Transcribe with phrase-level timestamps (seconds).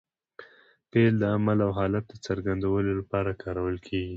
[0.89, 4.09] فعل د عمل او حالت د څرګندوني له پاره کارول کېږي.